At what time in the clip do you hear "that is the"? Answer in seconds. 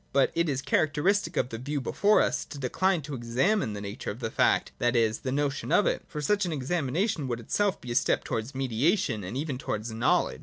4.79-5.31